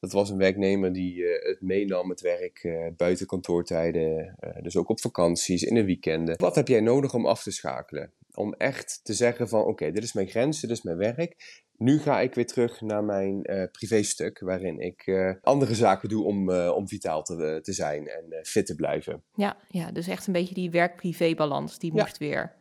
Dat 0.00 0.12
was 0.12 0.31
een 0.31 0.38
werknemer 0.38 0.93
die 0.93 1.14
uh, 1.17 1.43
het 1.43 1.61
meenam, 1.61 2.11
het 2.11 2.21
werk, 2.21 2.64
uh, 2.64 2.87
buiten 2.97 3.26
kantoortijden, 3.26 4.37
uh, 4.40 4.62
dus 4.62 4.76
ook 4.76 4.88
op 4.88 5.00
vakanties, 5.00 5.62
in 5.62 5.75
de 5.75 5.85
weekenden. 5.85 6.37
Wat 6.38 6.55
heb 6.55 6.69
jij 6.69 6.81
nodig 6.81 7.14
om 7.14 7.26
af 7.26 7.43
te 7.43 7.50
schakelen? 7.50 8.12
Om 8.35 8.55
echt 8.55 9.00
te 9.02 9.12
zeggen 9.12 9.49
van, 9.49 9.61
oké, 9.61 9.71
okay, 9.71 9.93
dit 9.93 10.02
is 10.02 10.12
mijn 10.12 10.28
grens, 10.28 10.61
dit 10.61 10.71
is 10.71 10.83
mijn 10.83 10.97
werk. 10.97 11.62
Nu 11.76 11.99
ga 11.99 12.21
ik 12.21 12.35
weer 12.35 12.47
terug 12.47 12.81
naar 12.81 13.05
mijn 13.05 13.40
uh, 13.43 13.64
privéstuk, 13.73 14.38
waarin 14.40 14.81
ik 14.81 15.07
uh, 15.07 15.35
andere 15.43 15.75
zaken 15.75 16.09
doe 16.09 16.25
om, 16.25 16.50
uh, 16.50 16.73
om 16.75 16.88
vitaal 16.88 17.23
te, 17.23 17.59
te 17.62 17.73
zijn 17.73 18.09
en 18.09 18.25
fit 18.43 18.67
te 18.67 18.75
blijven. 18.75 19.23
Ja, 19.35 19.57
ja, 19.69 19.90
dus 19.93 20.09
echt 20.09 20.26
een 20.26 20.33
beetje 20.33 20.55
die 20.55 20.71
werk-privé-balans, 20.71 21.78
die 21.78 21.93
moest 21.93 22.19
weer 22.19 22.57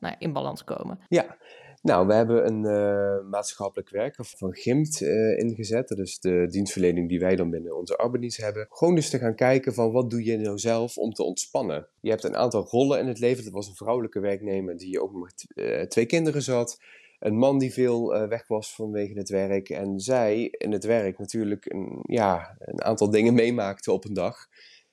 nou 0.00 0.14
in 0.18 0.32
balans 0.32 0.64
komen. 0.64 1.00
Ja, 1.08 1.36
nou, 1.82 2.06
we 2.06 2.14
hebben 2.14 2.46
een 2.46 2.64
uh, 2.64 3.30
maatschappelijk 3.30 3.90
werker 3.90 4.24
van 4.24 4.54
GIMT 4.54 5.00
uh, 5.00 5.38
ingezet. 5.38 5.88
Dat 5.88 5.98
is 5.98 6.18
de 6.18 6.46
dienstverlening 6.48 7.08
die 7.08 7.18
wij 7.18 7.36
dan 7.36 7.50
binnen 7.50 7.76
onze 7.76 7.96
arbeidsdienst 7.96 8.40
hebben. 8.40 8.66
Gewoon 8.68 8.94
dus 8.94 9.10
te 9.10 9.18
gaan 9.18 9.34
kijken 9.34 9.74
van 9.74 9.92
wat 9.92 10.10
doe 10.10 10.24
je 10.24 10.36
nou 10.36 10.58
zelf 10.58 10.98
om 10.98 11.12
te 11.12 11.22
ontspannen. 11.22 11.88
Je 12.00 12.10
hebt 12.10 12.24
een 12.24 12.36
aantal 12.36 12.66
rollen 12.66 13.00
in 13.00 13.06
het 13.06 13.18
leven. 13.18 13.44
Dat 13.44 13.52
was 13.52 13.68
een 13.68 13.74
vrouwelijke 13.74 14.20
werknemer 14.20 14.76
die 14.76 15.02
ook 15.02 15.12
met 15.12 15.46
uh, 15.54 15.82
twee 15.82 16.06
kinderen 16.06 16.42
zat. 16.42 16.80
Een 17.18 17.36
man 17.36 17.58
die 17.58 17.72
veel 17.72 18.28
weg 18.28 18.46
was 18.46 18.74
vanwege 18.74 19.18
het 19.18 19.28
werk. 19.28 19.68
En 19.68 20.00
zij 20.00 20.42
in 20.44 20.72
het 20.72 20.84
werk 20.84 21.18
natuurlijk 21.18 21.72
een, 21.72 21.98
ja, 22.02 22.56
een 22.58 22.82
aantal 22.82 23.10
dingen 23.10 23.34
meemaakte 23.34 23.92
op 23.92 24.04
een 24.04 24.14
dag. 24.14 24.46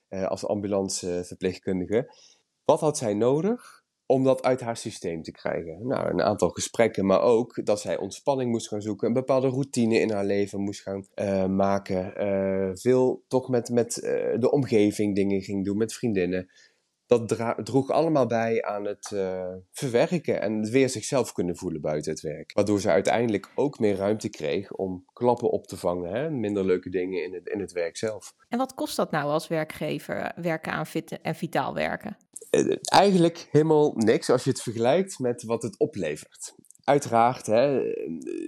als 0.10 0.46
ambulanceverpleegkundige. 0.46 2.14
Wat 2.66 2.80
had 2.80 2.98
zij 2.98 3.14
nodig? 3.14 3.83
Om 4.06 4.24
dat 4.24 4.44
uit 4.44 4.62
haar 4.62 4.78
systeem 4.78 5.24
te 5.24 5.32
krijgen. 5.32 5.88
Nou, 5.88 6.10
een 6.10 6.22
aantal 6.22 6.50
gesprekken, 6.50 7.06
maar 7.06 7.22
ook 7.22 7.66
dat 7.66 7.82
zij 7.82 7.98
ontspanning 7.98 8.52
moest 8.52 8.68
gaan 8.68 8.82
zoeken, 8.82 9.08
een 9.08 9.14
bepaalde 9.14 9.48
routine 9.48 10.00
in 10.00 10.12
haar 10.12 10.26
leven 10.26 10.60
moest 10.60 10.82
gaan 10.82 11.08
uh, 11.16 11.46
maken, 11.46 12.14
uh, 12.18 12.72
veel 12.74 13.24
toch 13.28 13.50
met, 13.50 13.70
met 13.70 13.98
uh, 13.98 14.40
de 14.40 14.52
omgeving 14.52 15.16
dingen 15.16 15.42
ging 15.42 15.66
doen, 15.66 15.78
met 15.78 15.94
vriendinnen. 15.94 16.50
Dat 17.06 17.28
droeg 17.64 17.90
allemaal 17.90 18.26
bij 18.26 18.62
aan 18.62 18.86
het 18.86 19.16
verwerken 19.72 20.42
en 20.42 20.72
weer 20.72 20.90
zichzelf 20.90 21.32
kunnen 21.32 21.58
voelen 21.58 21.82
buiten 21.82 22.12
het 22.12 22.22
werk. 22.22 22.54
Waardoor 22.54 22.82
ze 22.82 22.90
uiteindelijk 22.90 23.52
ook 23.56 23.80
meer 23.80 23.96
ruimte 23.96 24.30
kreeg 24.30 24.72
om 24.72 25.06
klappen 25.14 25.50
op 25.50 25.68
te 25.68 25.78
vangen, 25.78 26.14
hè? 26.14 26.30
minder 26.30 26.66
leuke 26.66 26.90
dingen 26.90 27.24
in 27.24 27.34
het, 27.34 27.48
in 27.48 27.60
het 27.60 27.72
werk 27.72 27.98
zelf. 27.98 28.34
En 28.50 28.58
wat 28.58 28.74
kost 28.74 28.96
dat 28.96 29.12
nou 29.12 29.26
als 29.26 29.48
werkgever, 29.48 30.32
werken 30.36 30.72
aan 30.72 30.86
fit 30.86 31.22
en 31.22 31.36
vitaal 31.36 31.74
werken? 31.74 32.18
Eh, 32.50 32.76
eigenlijk 32.84 33.48
helemaal 33.52 33.94
niks 33.96 34.30
als 34.30 34.44
je 34.44 34.50
het 34.50 34.62
vergelijkt 34.62 35.20
met 35.20 35.44
wat 35.44 35.64
het 35.64 35.78
oplevert. 35.78 36.56
Uiteraard, 36.84 37.46
hè, 37.46 37.66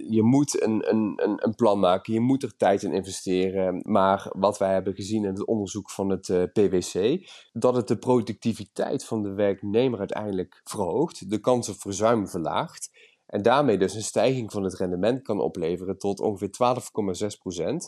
je 0.08 0.22
moet 0.22 0.62
een, 0.62 0.90
een, 0.90 1.20
een 1.36 1.54
plan 1.54 1.78
maken, 1.78 2.12
je 2.12 2.20
moet 2.20 2.42
er 2.42 2.56
tijd 2.56 2.82
in 2.82 2.92
investeren. 2.92 3.80
Maar 3.82 4.30
wat 4.36 4.58
wij 4.58 4.72
hebben 4.72 4.94
gezien 4.94 5.24
in 5.24 5.30
het 5.30 5.44
onderzoek 5.44 5.90
van 5.90 6.10
het 6.10 6.28
eh, 6.28 6.42
PwC, 6.52 7.26
dat 7.52 7.76
het 7.76 7.88
de 7.88 7.98
productiviteit 7.98 9.04
van 9.04 9.22
de 9.22 9.32
werknemer 9.32 9.98
uiteindelijk 9.98 10.60
verhoogt, 10.64 11.30
de 11.30 11.38
kans 11.38 11.68
op 11.68 11.80
verzuim 11.80 12.28
verlaagt 12.28 12.90
en 13.36 13.42
daarmee 13.42 13.78
dus 13.78 13.94
een 13.94 14.02
stijging 14.02 14.52
van 14.52 14.62
het 14.62 14.74
rendement 14.74 15.22
kan 15.22 15.40
opleveren 15.40 15.98
tot 15.98 16.20
ongeveer 16.20 16.50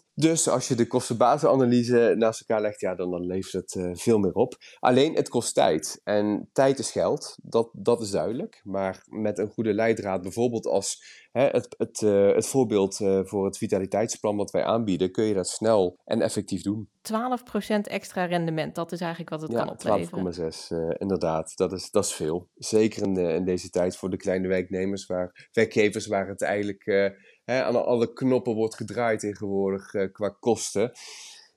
12,6%. 0.02 0.04
Dus 0.14 0.48
als 0.48 0.68
je 0.68 0.74
de 0.74 0.86
kostenbatenanalyse 0.86 2.14
naast 2.16 2.40
elkaar 2.40 2.62
legt, 2.62 2.80
ja, 2.80 2.94
dan, 2.94 3.10
dan 3.10 3.26
levert 3.26 3.52
het 3.52 3.74
uh, 3.74 3.90
veel 3.94 4.18
meer 4.18 4.32
op. 4.32 4.56
Alleen 4.78 5.14
het 5.14 5.28
kost 5.28 5.54
tijd. 5.54 6.00
En 6.04 6.48
tijd 6.52 6.78
is 6.78 6.90
geld, 6.90 7.36
dat, 7.42 7.68
dat 7.72 8.00
is 8.00 8.10
duidelijk. 8.10 8.60
Maar 8.64 9.02
met 9.06 9.38
een 9.38 9.50
goede 9.50 9.74
leidraad, 9.74 10.22
bijvoorbeeld 10.22 10.66
als 10.66 11.02
hè, 11.32 11.46
het, 11.46 11.74
het, 11.78 12.00
uh, 12.00 12.34
het 12.34 12.46
voorbeeld 12.46 13.00
uh, 13.00 13.20
voor 13.22 13.44
het 13.44 13.58
vitaliteitsplan 13.58 14.36
wat 14.36 14.50
wij 14.50 14.64
aanbieden, 14.64 15.12
kun 15.12 15.24
je 15.24 15.34
dat 15.34 15.48
snel 15.48 15.98
en 16.04 16.20
effectief 16.20 16.62
doen. 16.62 16.88
12% 17.12 17.80
extra 17.82 18.24
rendement, 18.24 18.74
dat 18.74 18.92
is 18.92 19.00
eigenlijk 19.00 19.30
wat 19.30 19.42
het 19.42 19.50
ja, 19.50 19.58
kan 19.58 19.70
opleveren. 19.70 20.52
12,6 20.52 20.56
uh, 20.68 20.90
inderdaad. 20.98 21.56
Dat 21.56 21.72
is, 21.72 21.90
dat 21.90 22.04
is 22.04 22.12
veel. 22.12 22.48
Zeker 22.54 23.02
in, 23.02 23.14
de, 23.14 23.32
in 23.32 23.44
deze 23.44 23.70
tijd 23.70 23.96
voor 23.96 24.10
de 24.10 24.16
kleine 24.16 24.48
werknemers, 24.48 25.06
waar 25.06 25.37
werkgevers 25.52 26.06
waar 26.06 26.28
het 26.28 26.42
eigenlijk 26.42 26.86
uh, 26.86 27.08
hè, 27.44 27.62
aan 27.62 27.84
alle 27.84 28.12
knoppen 28.12 28.54
wordt 28.54 28.74
gedraaid 28.74 29.20
tegenwoordig 29.20 29.94
uh, 29.94 30.12
qua 30.12 30.28
kosten. 30.40 30.92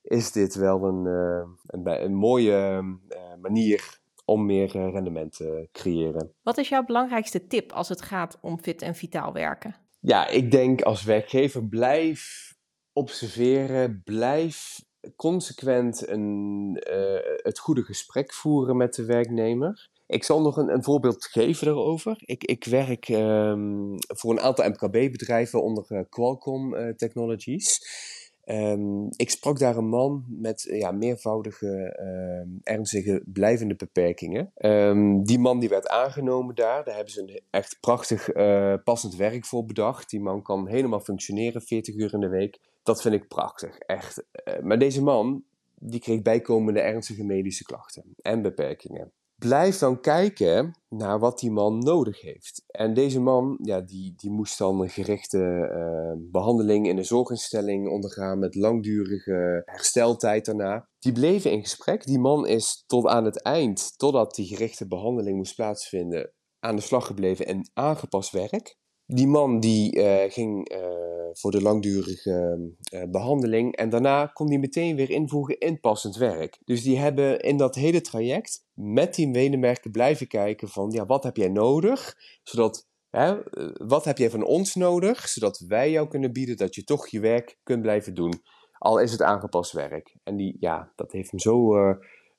Is 0.02 0.32
dit 0.32 0.56
wel 0.56 0.84
een, 0.84 1.06
een, 1.66 2.04
een, 2.04 2.16
mooie 2.16 2.82
manier 3.42 4.00
om 4.26 4.46
meer 4.46 4.72
rendement 4.72 5.36
te 5.36 5.70
creëren. 5.72 6.34
Wat 6.44 6.58
is 6.58 6.70
jouw 6.70 6.84
belangrijkste 6.84 7.48
tip 7.48 7.72
als 7.72 7.90
het 7.90 8.02
gaat 8.02 8.38
om 8.42 8.60
fit 8.60 8.82
en 8.82 8.96
vitaal 8.96 9.34
werken? 9.34 9.76
Ja, 10.00 10.28
ik 10.28 10.52
denk 10.52 10.82
als 10.82 11.04
werkgever 11.04 11.68
blijf 11.68 12.54
observeren, 12.94 14.02
blijf 14.04 14.84
consequent 15.16 16.08
een, 16.08 16.84
uh, 16.90 17.20
het 17.44 17.60
goede 17.60 17.84
gesprek 17.84 18.34
voeren 18.34 18.78
met 18.78 18.94
de 18.94 19.06
werknemer. 19.06 19.90
Ik 20.12 20.24
zal 20.24 20.42
nog 20.42 20.58
een, 20.58 20.74
een 20.74 20.84
voorbeeld 20.84 21.26
geven 21.26 21.66
daarover. 21.66 22.16
Ik, 22.20 22.44
ik 22.44 22.66
werk 22.66 23.10
um, 23.10 23.96
voor 24.08 24.32
een 24.32 24.40
aantal 24.40 24.70
MKB-bedrijven 24.70 25.64
onder 25.64 25.86
uh, 25.90 26.00
Qualcomm 26.10 26.74
uh, 26.74 26.94
Technologies. 26.94 27.80
Um, 28.46 29.08
ik 29.16 29.30
sprak 29.30 29.60
daar 29.60 29.78
een 29.78 29.90
man 29.90 30.26
met 30.28 30.62
ja, 30.72 30.92
meervoudige, 30.92 31.98
uh, 32.00 32.74
ernstige, 32.74 33.24
blijvende 33.26 33.76
beperkingen. 33.76 34.52
Die 35.24 35.40
man 35.40 35.60
die 35.60 35.70
werd 35.70 35.88
aangenomen 35.88 36.56
daar. 36.56 36.84
Daar 36.84 36.96
hebben 36.96 37.14
ze 37.14 37.22
een 37.22 37.42
echt 37.50 37.78
prachtig 37.80 38.32
passend 38.84 39.16
werk 39.16 39.46
voor 39.46 39.66
bedacht. 39.66 40.10
Die 40.10 40.22
man 40.22 40.42
kan 40.42 40.68
helemaal 40.68 41.00
functioneren, 41.00 41.62
40 41.62 41.96
uur 41.96 42.14
in 42.14 42.20
de 42.20 42.30
week. 42.30 42.60
Dat 42.84 43.02
vind 43.02 43.14
ik 43.14 43.28
prachtig, 43.28 43.78
echt. 43.78 44.24
Maar 44.62 44.80
deze 44.80 45.04
man, 45.04 45.44
die 45.76 46.00
kreeg 46.00 46.22
bijkomende 46.22 46.82
ernstige 46.82 47.24
medische 47.24 47.64
klachten 47.64 48.04
en 48.22 48.42
beperkingen. 48.42 49.12
Blijf 49.48 49.78
dan 49.78 50.02
kijken 50.02 50.72
naar 50.90 51.20
wat 51.20 51.40
die 51.40 51.52
man 51.52 51.78
nodig 51.78 52.22
heeft. 52.22 52.64
En 52.68 52.94
deze 52.94 53.20
man, 53.20 53.60
ja, 53.62 53.82
die, 53.82 54.14
die 54.16 54.32
moest 54.32 54.58
dan 54.58 54.82
een 54.82 54.90
gerichte 54.90 55.38
uh, 55.38 56.32
behandeling 56.32 56.88
in 56.88 56.98
een 56.98 57.06
zorginstelling 57.06 57.90
ondergaan 57.90 58.40
met 58.40 58.56
langdurige 58.56 59.62
hersteltijd 59.66 60.46
daarna. 60.46 60.88
Die 61.00 61.12
bleven 61.12 61.52
in 61.52 61.62
gesprek. 61.62 62.06
Die 62.06 62.20
man 62.20 62.48
is 62.48 62.84
tot 62.88 63.08
aan 63.08 63.26
het 63.26 63.42
eind, 63.42 63.98
totdat 63.98 64.36
die 64.36 64.48
gerichte 64.48 64.88
behandeling 64.88 65.38
moest 65.38 65.56
plaatsvinden, 65.56 66.34
aan 66.60 66.76
de 66.76 66.82
slag 66.82 67.06
gebleven 67.06 67.46
en 67.46 67.70
aangepast 67.74 68.32
werk. 68.32 68.80
Die 69.14 69.28
man 69.28 69.60
die 69.60 69.96
uh, 69.96 70.32
ging 70.32 70.72
uh, 70.72 70.78
voor 71.34 71.52
de 71.52 71.62
langdurige 71.62 72.60
uh, 72.94 73.04
behandeling 73.10 73.76
en 73.76 73.90
daarna 73.90 74.26
kon 74.26 74.48
hij 74.48 74.58
meteen 74.58 74.96
weer 74.96 75.10
invoegen 75.10 75.58
in 75.58 75.80
passend 75.80 76.16
werk. 76.16 76.58
Dus 76.66 76.84
die 76.84 76.98
hebben 76.98 77.40
in 77.40 77.58
dat 77.58 77.76
hele 77.76 78.02
traject 78.02 78.66
met 78.74 79.16
die 79.16 79.28
medewerker 79.28 79.92
blijven 79.92 80.28
kijken 80.28 80.68
van 80.68 80.92
ja, 80.92 81.06
wat 81.06 81.24
heb 81.24 81.38
jij 81.38 81.50
nodig, 81.50 82.16
zodat 82.44 82.88
hè, 83.10 83.36
wat 83.74 84.06
heb 84.06 84.18
jij 84.18 84.30
van 84.30 84.44
ons 84.44 84.76
nodig, 84.76 85.28
zodat 85.28 85.64
wij 85.68 85.92
jou 85.92 86.08
kunnen 86.08 86.34
bieden 86.34 86.58
dat 86.58 86.76
je 86.76 86.84
toch 86.84 87.08
je 87.08 87.20
werk 87.20 87.58
kunt 87.64 87.82
blijven 87.82 88.14
doen, 88.14 88.42
al 88.78 89.00
is 89.00 89.12
het 89.12 89.22
aangepast 89.22 89.72
werk. 89.72 90.16
En 90.24 90.36
die, 90.36 90.58
ja, 90.60 90.92
dat 90.96 91.12
heeft 91.12 91.32
hem 91.32 91.40
zo 91.40 91.76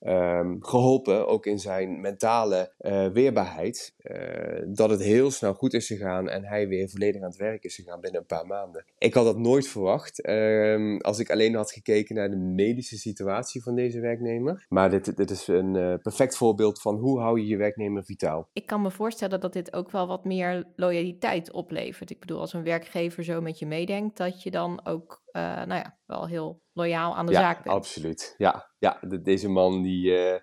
um, 0.07 0.65
geholpen, 0.65 1.29
ook 1.29 1.47
in 1.47 1.59
zijn 1.59 2.01
mentale 2.01 2.73
uh, 2.81 3.07
weerbaarheid, 3.07 3.95
uh, 4.03 4.63
dat 4.67 4.91
het 4.91 5.03
heel 5.03 5.31
snel 5.31 5.55
goed 5.55 5.75
is 5.75 5.87
gegaan 5.87 6.29
en 6.29 6.45
hij 6.45 6.69
weer 6.69 6.89
volledig 6.89 7.21
aan 7.23 7.29
het 7.29 7.37
werk 7.37 7.65
is 7.65 7.75
gegaan 7.75 8.01
binnen 8.01 8.21
een 8.21 8.27
paar 8.27 8.47
maanden. 8.47 8.85
Ik 8.99 9.15
had 9.15 9.25
dat 9.25 9.39
nooit 9.39 9.69
verwacht 9.69 10.29
um, 10.29 11.01
als 11.01 11.19
ik 11.19 11.31
alleen 11.31 11.55
had 11.55 11.73
gekeken 11.73 12.15
naar 12.15 12.31
de 12.31 12.37
medische 12.37 12.97
situatie 12.97 13.63
van 13.63 13.75
deze 13.75 14.01
werknemer. 14.01 14.67
Maar 14.69 14.91
dit, 14.91 15.17
dit 15.17 15.31
is 15.31 15.47
een 15.49 15.75
uh, 15.75 15.95
perfect 16.03 16.37
voorbeeld 16.37 16.81
van 16.81 16.97
hoe 16.97 17.21
hou 17.21 17.41
je 17.41 17.47
je 17.47 17.57
werknemer 17.57 18.05
vitaal. 18.05 18.49
Ik 18.53 18.67
kan 18.67 18.83
me 18.83 18.91
voorstellen 18.91 19.41
dat 19.41 19.53
dit 19.53 19.73
ook 19.73 19.91
wel 19.91 20.07
wat 20.07 20.25
meer 20.25 20.65
loyaliteit 20.77 21.53
oplevert. 21.53 22.11
Ik 22.11 22.21
bedoel, 22.21 22.41
als 22.41 22.53
een 22.53 22.65
werkgever 22.65 23.25
zo 23.25 23.41
met 23.41 23.59
je 23.59 23.67
meedenkt, 23.67 24.17
dat 24.17 24.43
je 24.43 24.51
dan 24.51 24.81
ook 24.85 25.22
uh, 25.33 25.43
nou 25.43 25.75
ja, 25.75 25.99
wel 26.07 26.27
heel 26.27 26.63
loyaal 26.73 27.17
aan 27.17 27.27
de 27.27 27.33
ja, 27.33 27.41
zaak 27.41 27.63
bent. 27.63 27.77
Absoluut. 27.77 28.35
Ja, 28.39 28.71
ja 28.79 28.99
de, 29.01 29.23
deze 29.23 29.49
man 29.49 29.83
die. 29.83 30.05
Uh, 30.05 30.39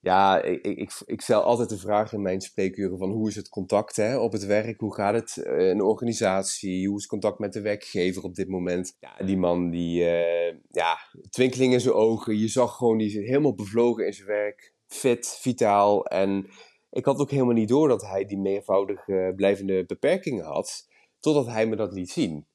ja, 0.00 0.42
ik, 0.42 0.64
ik, 0.64 1.02
ik, 1.04 1.20
stel 1.20 1.42
altijd 1.42 1.68
de 1.68 1.78
vraag 1.78 2.12
in 2.12 2.22
mijn 2.22 2.40
spreekuren 2.40 2.98
van 2.98 3.10
hoe 3.10 3.28
is 3.28 3.36
het 3.36 3.48
contact 3.48 3.96
hè, 3.96 4.18
op 4.18 4.32
het 4.32 4.46
werk? 4.46 4.80
Hoe 4.80 4.94
gaat 4.94 5.14
het 5.14 5.36
uh, 5.36 5.68
in 5.68 5.76
de 5.76 5.84
organisatie? 5.84 6.86
Hoe 6.86 6.96
is 6.96 7.02
het 7.02 7.10
contact 7.10 7.38
met 7.38 7.52
de 7.52 7.60
werkgever 7.60 8.22
op 8.22 8.34
dit 8.34 8.48
moment? 8.48 8.96
Ja, 9.00 9.24
die 9.24 9.36
man 9.36 9.70
die, 9.70 10.04
ja, 10.68 10.98
twinkeling 11.30 11.72
in 11.72 11.80
zijn 11.80 11.94
ogen. 11.94 12.38
Je 12.38 12.48
zag 12.48 12.76
gewoon, 12.76 12.98
die 12.98 13.10
zit 13.10 13.24
helemaal 13.24 13.54
bevlogen 13.54 14.06
in 14.06 14.12
zijn 14.12 14.28
werk. 14.28 14.74
Fit, 14.86 15.38
vitaal. 15.40 16.06
En 16.06 16.50
ik 16.90 17.04
had 17.04 17.18
ook 17.18 17.30
helemaal 17.30 17.54
niet 17.54 17.68
door 17.68 17.88
dat 17.88 18.02
hij 18.02 18.24
die 18.24 18.38
meervoudige 18.38 19.32
blijvende 19.36 19.84
beperkingen 19.86 20.44
had. 20.44 20.88
Totdat 21.20 21.46
hij 21.46 21.66
me 21.66 21.76
dat 21.76 21.92
liet 21.92 22.10
zien. 22.10 22.46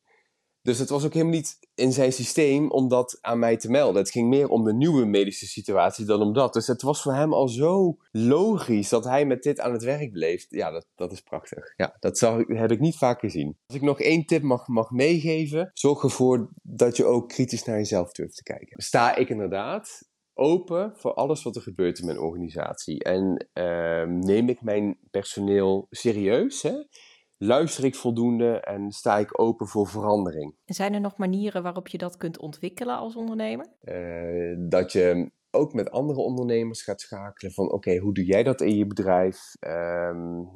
Dus 0.63 0.79
het 0.79 0.89
was 0.89 1.05
ook 1.05 1.13
helemaal 1.13 1.33
niet 1.33 1.59
in 1.75 1.91
zijn 1.91 2.13
systeem 2.13 2.71
om 2.71 2.87
dat 2.87 3.17
aan 3.21 3.39
mij 3.39 3.57
te 3.57 3.69
melden. 3.69 4.01
Het 4.01 4.11
ging 4.11 4.29
meer 4.29 4.49
om 4.49 4.63
de 4.63 4.73
nieuwe 4.73 5.05
medische 5.05 5.47
situatie 5.47 6.05
dan 6.05 6.21
om 6.21 6.33
dat. 6.33 6.53
Dus 6.53 6.67
het 6.67 6.81
was 6.81 7.01
voor 7.01 7.13
hem 7.13 7.33
al 7.33 7.47
zo 7.47 7.97
logisch 8.11 8.89
dat 8.89 9.03
hij 9.03 9.25
met 9.25 9.43
dit 9.43 9.59
aan 9.59 9.73
het 9.73 9.83
werk 9.83 10.11
bleef. 10.11 10.45
Ja, 10.49 10.71
dat, 10.71 10.87
dat 10.95 11.11
is 11.11 11.21
prachtig. 11.21 11.73
Ja, 11.75 11.95
dat 11.99 12.17
zag, 12.17 12.47
heb 12.47 12.71
ik 12.71 12.79
niet 12.79 12.97
vaak 12.97 13.19
gezien. 13.19 13.57
Als 13.65 13.75
ik 13.75 13.81
nog 13.83 13.99
één 13.99 14.25
tip 14.25 14.41
mag, 14.41 14.67
mag 14.67 14.91
meegeven, 14.91 15.71
zorg 15.73 16.03
ervoor 16.03 16.49
dat 16.61 16.97
je 16.97 17.05
ook 17.05 17.29
kritisch 17.29 17.63
naar 17.63 17.77
jezelf 17.77 18.11
durft 18.11 18.35
te 18.35 18.43
kijken. 18.43 18.83
Sta 18.83 19.15
ik 19.15 19.29
inderdaad 19.29 20.11
open 20.33 20.93
voor 20.95 21.13
alles 21.13 21.43
wat 21.43 21.55
er 21.55 21.61
gebeurt 21.61 21.99
in 21.99 22.05
mijn 22.05 22.19
organisatie. 22.19 23.03
En 23.03 23.47
uh, 23.53 24.03
neem 24.03 24.49
ik 24.49 24.61
mijn 24.61 24.97
personeel 25.11 25.87
serieus? 25.89 26.61
Hè? 26.61 26.73
Luister 27.45 27.83
ik 27.83 27.95
voldoende 27.95 28.59
en 28.59 28.91
sta 28.91 29.17
ik 29.17 29.39
open 29.39 29.67
voor 29.67 29.87
verandering. 29.87 30.55
Zijn 30.65 30.93
er 30.93 31.01
nog 31.01 31.17
manieren 31.17 31.63
waarop 31.63 31.87
je 31.87 31.97
dat 31.97 32.17
kunt 32.17 32.39
ontwikkelen 32.39 32.97
als 32.97 33.15
ondernemer? 33.15 33.67
Uh, 33.83 34.55
dat 34.69 34.91
je 34.91 35.31
ook 35.53 35.73
met 35.73 35.91
andere 35.91 36.19
ondernemers 36.19 36.83
gaat 36.83 37.01
schakelen 37.01 37.53
van 37.53 37.71
oké, 37.71 37.97
hoe 37.97 38.13
doe 38.13 38.25
jij 38.25 38.43
dat 38.43 38.61
in 38.61 38.77
je 38.77 38.87
bedrijf? 38.87 39.55
Um, 39.59 40.49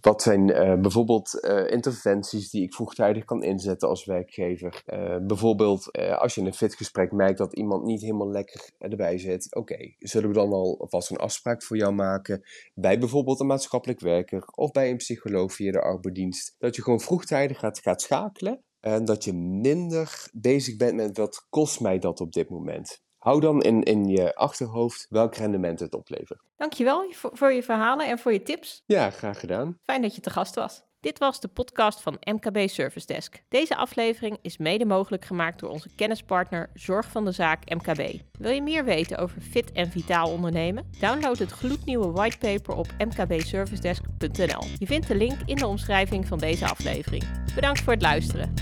wat 0.00 0.22
zijn 0.22 0.48
uh, 0.48 0.80
bijvoorbeeld 0.80 1.38
uh, 1.40 1.70
interventies 1.70 2.50
die 2.50 2.62
ik 2.62 2.74
vroegtijdig 2.74 3.24
kan 3.24 3.42
inzetten 3.42 3.88
als 3.88 4.04
werkgever? 4.04 4.82
Bijvoorbeeld 5.26 5.92
als 6.18 6.34
je 6.34 6.40
in 6.40 6.46
een 6.46 6.54
fitgesprek 6.54 7.12
merkt 7.12 7.38
dat 7.38 7.56
iemand 7.56 7.84
niet 7.84 8.00
helemaal 8.00 8.30
lekker 8.30 8.70
erbij 8.78 9.18
zit. 9.18 9.54
Oké, 9.54 9.94
zullen 9.98 10.28
we 10.28 10.34
dan 10.34 10.52
al 10.52 10.86
vast 10.88 11.10
een 11.10 11.16
afspraak 11.16 11.62
voor 11.62 11.76
jou 11.76 11.94
maken 11.94 12.42
bij 12.74 12.98
bijvoorbeeld 12.98 13.40
een 13.40 13.46
maatschappelijk 13.46 14.00
werker 14.00 14.44
of 14.54 14.70
bij 14.70 14.90
een 14.90 14.96
psycholoog 14.96 15.52
via 15.52 15.72
de 15.72 15.80
arbeidsdienst? 15.80 16.54
Dat 16.58 16.76
je 16.76 16.82
gewoon 16.82 17.00
vroegtijdig 17.00 17.58
gaat, 17.58 17.78
gaat 17.78 18.02
schakelen 18.02 18.62
en 18.80 19.04
dat 19.04 19.24
je 19.24 19.32
minder 19.34 20.28
bezig 20.32 20.76
bent 20.76 20.94
met 20.94 21.16
wat 21.16 21.46
kost 21.48 21.80
mij 21.80 21.98
dat 21.98 22.20
op 22.20 22.32
dit 22.32 22.48
moment. 22.48 23.02
Hou 23.18 23.40
dan 23.40 23.62
in, 23.62 23.82
in 23.82 24.06
je 24.06 24.34
achterhoofd 24.34 25.06
welk 25.08 25.34
rendement 25.34 25.80
het 25.80 25.94
oplevert. 25.94 26.40
Dankjewel 26.56 27.12
voor, 27.12 27.30
voor 27.32 27.52
je 27.52 27.62
verhalen 27.62 28.06
en 28.06 28.18
voor 28.18 28.32
je 28.32 28.42
tips. 28.42 28.82
Ja, 28.86 29.10
graag 29.10 29.40
gedaan. 29.40 29.78
Fijn 29.84 30.02
dat 30.02 30.14
je 30.14 30.20
te 30.20 30.30
gast 30.30 30.54
was. 30.54 30.86
Dit 31.00 31.18
was 31.18 31.40
de 31.40 31.48
podcast 31.48 32.00
van 32.00 32.16
MKB 32.20 32.68
Service 32.68 33.06
Desk. 33.06 33.42
Deze 33.48 33.76
aflevering 33.76 34.38
is 34.42 34.56
mede 34.56 34.84
mogelijk 34.84 35.24
gemaakt 35.24 35.60
door 35.60 35.70
onze 35.70 35.94
kennispartner 35.94 36.70
Zorg 36.74 37.06
van 37.10 37.24
de 37.24 37.32
Zaak 37.32 37.74
MKB. 37.74 38.20
Wil 38.38 38.50
je 38.50 38.62
meer 38.62 38.84
weten 38.84 39.18
over 39.18 39.40
fit 39.40 39.72
en 39.72 39.90
vitaal 39.90 40.30
ondernemen? 40.30 40.90
Download 41.00 41.38
het 41.38 41.50
gloednieuwe 41.50 42.10
whitepaper 42.10 42.74
op 42.74 42.86
mkbservicedesk.nl. 42.98 44.62
Je 44.78 44.86
vindt 44.86 45.08
de 45.08 45.16
link 45.16 45.38
in 45.46 45.56
de 45.56 45.66
omschrijving 45.66 46.26
van 46.26 46.38
deze 46.38 46.68
aflevering. 46.68 47.24
Bedankt 47.54 47.80
voor 47.80 47.92
het 47.92 48.02
luisteren. 48.02 48.54